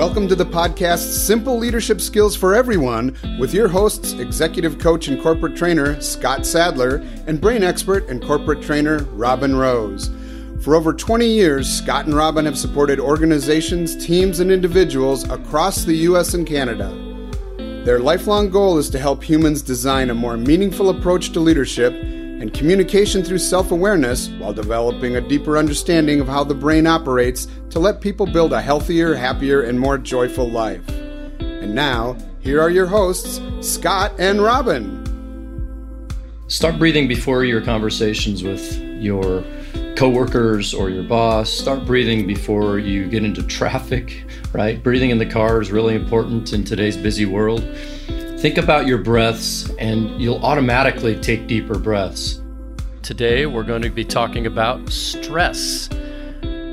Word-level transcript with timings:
Welcome 0.00 0.28
to 0.28 0.34
the 0.34 0.46
podcast 0.46 1.12
Simple 1.26 1.58
Leadership 1.58 2.00
Skills 2.00 2.34
for 2.34 2.54
Everyone 2.54 3.14
with 3.38 3.52
your 3.52 3.68
hosts, 3.68 4.14
executive 4.14 4.78
coach 4.78 5.08
and 5.08 5.22
corporate 5.22 5.54
trainer 5.54 6.00
Scott 6.00 6.46
Sadler 6.46 7.06
and 7.26 7.38
brain 7.38 7.62
expert 7.62 8.08
and 8.08 8.24
corporate 8.24 8.62
trainer 8.62 9.04
Robin 9.12 9.54
Rose. 9.54 10.10
For 10.62 10.74
over 10.74 10.94
20 10.94 11.26
years, 11.26 11.70
Scott 11.70 12.06
and 12.06 12.14
Robin 12.14 12.46
have 12.46 12.56
supported 12.56 12.98
organizations, 12.98 13.94
teams, 13.94 14.40
and 14.40 14.50
individuals 14.50 15.28
across 15.28 15.84
the 15.84 15.96
U.S. 15.96 16.32
and 16.32 16.46
Canada. 16.46 16.88
Their 17.84 17.98
lifelong 17.98 18.48
goal 18.48 18.78
is 18.78 18.88
to 18.90 18.98
help 18.98 19.22
humans 19.22 19.60
design 19.60 20.08
a 20.08 20.14
more 20.14 20.38
meaningful 20.38 20.88
approach 20.88 21.32
to 21.32 21.40
leadership 21.40 21.92
and 22.40 22.54
communication 22.54 23.22
through 23.22 23.38
self 23.38 23.70
awareness 23.70 24.28
while 24.38 24.52
developing 24.52 25.16
a 25.16 25.20
deeper 25.20 25.58
understanding 25.58 26.20
of 26.20 26.26
how 26.26 26.42
the 26.42 26.54
brain 26.54 26.86
operates 26.86 27.46
to 27.68 27.78
let 27.78 28.00
people 28.00 28.26
build 28.26 28.52
a 28.52 28.60
healthier, 28.60 29.14
happier, 29.14 29.62
and 29.62 29.78
more 29.78 29.98
joyful 29.98 30.48
life. 30.48 30.88
And 31.38 31.74
now, 31.74 32.16
here 32.40 32.60
are 32.60 32.70
your 32.70 32.86
hosts, 32.86 33.40
Scott 33.60 34.12
and 34.18 34.42
Robin. 34.42 34.98
Start 36.48 36.78
breathing 36.78 37.06
before 37.06 37.44
your 37.44 37.60
conversations 37.60 38.42
with 38.42 38.76
your 39.00 39.44
coworkers 39.94 40.72
or 40.72 40.88
your 40.88 41.04
boss. 41.04 41.50
Start 41.50 41.84
breathing 41.84 42.26
before 42.26 42.78
you 42.78 43.06
get 43.06 43.22
into 43.22 43.42
traffic, 43.42 44.24
right? 44.52 44.82
Breathing 44.82 45.10
in 45.10 45.18
the 45.18 45.26
car 45.26 45.60
is 45.60 45.70
really 45.70 45.94
important 45.94 46.54
in 46.54 46.64
today's 46.64 46.96
busy 46.96 47.26
world. 47.26 47.60
Think 48.40 48.56
about 48.56 48.86
your 48.86 48.96
breaths, 48.96 49.68
and 49.78 50.18
you'll 50.18 50.42
automatically 50.42 51.14
take 51.20 51.46
deeper 51.46 51.78
breaths. 51.78 52.40
Today, 53.02 53.44
we're 53.44 53.64
going 53.64 53.82
to 53.82 53.90
be 53.90 54.02
talking 54.02 54.46
about 54.46 54.88
stress. 54.88 55.90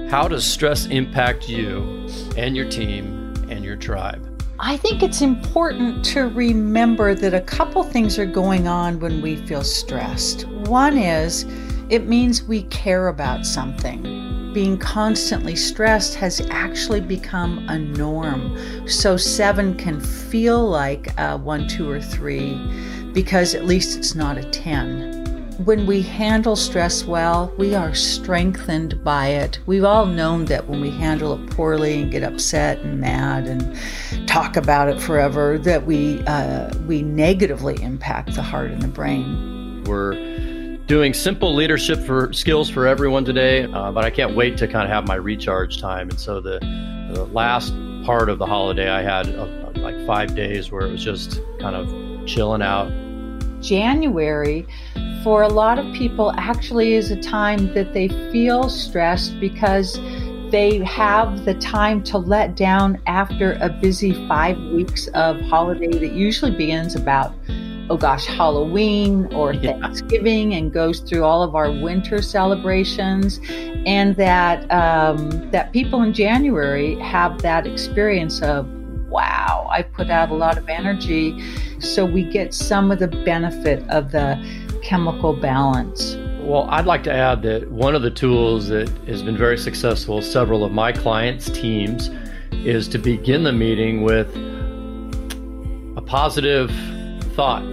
How 0.09 0.29
does 0.29 0.45
stress 0.45 0.85
impact 0.85 1.49
you 1.49 2.07
and 2.37 2.55
your 2.55 2.69
team 2.69 3.33
and 3.49 3.65
your 3.65 3.75
tribe? 3.75 4.23
I 4.59 4.77
think 4.77 5.03
it's 5.03 5.19
important 5.19 6.05
to 6.05 6.29
remember 6.29 7.13
that 7.13 7.33
a 7.33 7.41
couple 7.41 7.83
things 7.83 8.17
are 8.17 8.25
going 8.25 8.69
on 8.69 9.01
when 9.01 9.21
we 9.21 9.35
feel 9.35 9.65
stressed. 9.65 10.47
One 10.47 10.97
is 10.97 11.43
it 11.89 12.07
means 12.07 12.43
we 12.43 12.63
care 12.63 13.09
about 13.09 13.45
something 13.45 14.46
being 14.53 14.77
constantly 14.77 15.55
stressed 15.55 16.15
has 16.15 16.41
actually 16.49 17.01
become 17.01 17.67
a 17.69 17.77
norm. 17.77 18.57
So 18.87 19.17
seven 19.17 19.75
can 19.75 19.99
feel 19.99 20.67
like 20.67 21.17
a 21.19 21.37
one, 21.37 21.67
two, 21.67 21.89
or 21.89 22.01
three 22.01 22.55
because 23.13 23.55
at 23.55 23.65
least 23.65 23.97
it's 23.97 24.13
not 24.15 24.37
a 24.37 24.43
10. 24.43 25.25
When 25.65 25.87
we 25.87 26.03
handle 26.03 26.55
stress 26.55 27.03
well, 27.03 27.51
we 27.57 27.73
are 27.73 27.95
strengthened 27.95 29.03
by 29.03 29.29
it. 29.29 29.59
We've 29.65 29.83
all 29.83 30.05
known 30.05 30.45
that 30.45 30.67
when 30.67 30.81
we 30.81 30.91
handle 30.91 31.33
it 31.33 31.49
poorly 31.49 32.03
and 32.03 32.11
get 32.11 32.21
upset 32.21 32.77
and 32.81 32.99
mad 32.99 33.47
and 33.47 34.27
talk 34.27 34.55
about 34.55 34.87
it 34.87 35.01
forever, 35.01 35.57
that 35.59 35.87
we 35.87 36.21
uh, 36.27 36.71
we 36.85 37.01
negatively 37.01 37.81
impact 37.81 38.35
the 38.35 38.43
heart 38.43 38.69
and 38.69 38.83
the 38.83 38.87
brain. 38.87 39.83
We're 39.85 40.13
doing 40.87 41.13
simple 41.13 41.53
leadership 41.53 41.99
for 41.99 42.31
skills 42.31 42.69
for 42.69 42.87
everyone 42.87 43.25
today, 43.25 43.65
uh, 43.65 43.91
but 43.91 44.05
I 44.05 44.09
can't 44.09 44.35
wait 44.35 44.57
to 44.57 44.67
kind 44.67 44.85
of 44.85 44.89
have 44.89 45.05
my 45.05 45.15
recharge 45.15 45.81
time. 45.81 46.09
And 46.09 46.19
so 46.19 46.39
the, 46.39 46.59
the 47.13 47.25
last 47.25 47.73
part 48.05 48.29
of 48.29 48.39
the 48.39 48.45
holiday, 48.45 48.89
I 48.89 49.01
had 49.01 49.27
uh, 49.35 49.45
like 49.75 50.07
five 50.07 50.33
days 50.33 50.71
where 50.71 50.87
it 50.87 50.91
was 50.91 51.03
just 51.03 51.41
kind 51.59 51.75
of 51.75 52.25
chilling 52.25 52.61
out. 52.61 52.89
January, 53.61 54.65
for 55.23 55.41
a 55.41 55.49
lot 55.49 55.77
of 55.77 55.93
people, 55.93 56.31
actually 56.37 56.93
is 56.93 57.11
a 57.11 57.21
time 57.21 57.73
that 57.73 57.93
they 57.93 58.07
feel 58.31 58.69
stressed 58.69 59.37
because 59.41 59.99
they 60.51 60.77
have 60.85 61.43
the 61.43 61.55
time 61.55 62.01
to 62.01 62.17
let 62.17 62.55
down 62.55 63.01
after 63.07 63.57
a 63.59 63.67
busy 63.67 64.13
five 64.29 64.57
weeks 64.57 65.07
of 65.07 65.41
holiday 65.41 65.99
that 65.99 66.13
usually 66.13 66.51
begins 66.51 66.95
about 66.95 67.33
oh 67.89 67.97
gosh, 67.97 68.25
Halloween 68.25 69.33
or 69.33 69.53
yeah. 69.53 69.79
Thanksgiving 69.79 70.53
and 70.53 70.71
goes 70.71 70.99
through 70.99 71.23
all 71.23 71.43
of 71.43 71.55
our 71.55 71.71
winter 71.71 72.21
celebrations. 72.21 73.39
And 73.85 74.15
that, 74.17 74.69
um, 74.71 75.49
that 75.51 75.71
people 75.71 76.01
in 76.03 76.13
January 76.13 76.95
have 76.99 77.41
that 77.41 77.65
experience 77.65 78.41
of, 78.41 78.67
wow, 79.09 79.67
I 79.71 79.83
put 79.83 80.09
out 80.09 80.29
a 80.29 80.35
lot 80.35 80.57
of 80.57 80.67
energy. 80.67 81.41
So 81.79 82.05
we 82.05 82.23
get 82.23 82.53
some 82.53 82.91
of 82.91 82.99
the 82.99 83.07
benefit 83.07 83.87
of 83.89 84.11
the 84.11 84.37
chemical 84.83 85.33
balance. 85.33 86.15
Well, 86.41 86.67
I'd 86.69 86.85
like 86.85 87.03
to 87.03 87.13
add 87.13 87.41
that 87.43 87.69
one 87.71 87.93
of 87.93 88.01
the 88.01 88.11
tools 88.11 88.69
that 88.69 88.89
has 89.07 89.21
been 89.21 89.37
very 89.37 89.57
successful, 89.57 90.21
several 90.21 90.63
of 90.63 90.71
my 90.71 90.91
clients' 90.91 91.49
teams, 91.49 92.09
is 92.51 92.87
to 92.89 92.97
begin 92.97 93.43
the 93.43 93.51
meeting 93.51 94.03
with 94.03 94.33
a 95.97 96.01
positive 96.01 96.71
thought 97.35 97.63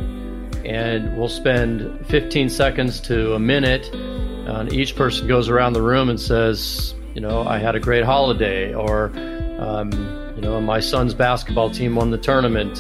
and 0.64 1.16
we'll 1.16 1.28
spend 1.28 2.06
15 2.06 2.48
seconds 2.48 3.00
to 3.02 3.34
a 3.34 3.38
minute. 3.38 3.88
And 3.94 4.72
each 4.72 4.97
person 4.97 5.26
goes 5.26 5.48
around 5.48 5.72
the 5.72 5.82
room 5.82 6.08
and 6.08 6.20
says, 6.20 6.94
you 7.14 7.20
know, 7.20 7.47
I 7.47 7.58
had 7.58 7.75
a 7.75 7.80
great 7.80 8.04
holiday, 8.04 8.75
or, 8.75 9.12
um, 9.58 9.92
you 10.34 10.42
know, 10.42 10.60
my 10.60 10.80
son's 10.80 11.14
basketball 11.14 11.70
team 11.70 11.94
won 11.94 12.10
the 12.10 12.19
tournament. 12.19 12.78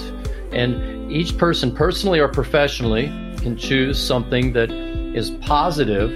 And 0.52 1.10
each 1.10 1.36
person, 1.38 1.74
personally 1.74 2.20
or 2.20 2.28
professionally, 2.28 3.06
can 3.38 3.56
choose 3.56 4.04
something 4.04 4.52
that 4.54 4.70
is 4.70 5.30
positive 5.30 6.10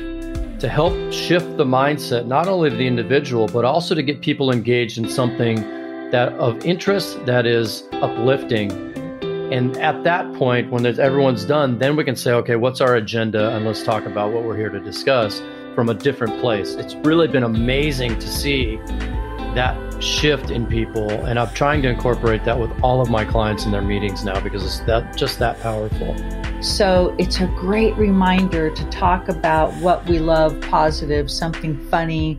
to 0.58 0.68
help 0.68 1.12
shift 1.12 1.56
the 1.56 1.64
mindset, 1.64 2.26
not 2.26 2.48
only 2.48 2.68
of 2.68 2.78
the 2.78 2.86
individual, 2.86 3.46
but 3.46 3.64
also 3.64 3.94
to 3.94 4.02
get 4.02 4.20
people 4.20 4.50
engaged 4.50 4.98
in 4.98 5.08
something 5.08 5.56
that 6.10 6.32
of 6.34 6.64
interest 6.64 7.24
that 7.26 7.46
is 7.46 7.84
uplifting 7.92 8.97
and 9.50 9.76
at 9.78 10.04
that 10.04 10.32
point, 10.34 10.70
when 10.70 10.84
everyone's 10.84 11.44
done, 11.44 11.78
then 11.78 11.96
we 11.96 12.04
can 12.04 12.16
say, 12.16 12.32
okay, 12.32 12.56
what's 12.56 12.80
our 12.80 12.96
agenda? 12.96 13.56
And 13.56 13.64
let's 13.64 13.82
talk 13.82 14.04
about 14.04 14.32
what 14.32 14.44
we're 14.44 14.56
here 14.56 14.68
to 14.68 14.80
discuss 14.80 15.40
from 15.74 15.88
a 15.88 15.94
different 15.94 16.38
place. 16.40 16.74
It's 16.74 16.94
really 16.96 17.28
been 17.28 17.44
amazing 17.44 18.18
to 18.18 18.28
see 18.28 18.76
that 19.54 20.02
shift 20.02 20.50
in 20.50 20.66
people. 20.66 21.10
And 21.10 21.38
I'm 21.38 21.52
trying 21.54 21.82
to 21.82 21.88
incorporate 21.88 22.44
that 22.44 22.60
with 22.60 22.70
all 22.82 23.00
of 23.00 23.08
my 23.08 23.24
clients 23.24 23.64
in 23.64 23.70
their 23.70 23.82
meetings 23.82 24.24
now 24.24 24.38
because 24.40 24.64
it's 24.64 24.80
that 24.80 25.16
just 25.16 25.38
that 25.38 25.58
powerful. 25.60 26.14
So 26.62 27.14
it's 27.18 27.40
a 27.40 27.46
great 27.46 27.96
reminder 27.96 28.70
to 28.70 28.84
talk 28.90 29.28
about 29.28 29.72
what 29.76 30.04
we 30.06 30.18
love 30.18 30.60
positive, 30.60 31.30
something 31.30 31.78
funny, 31.88 32.38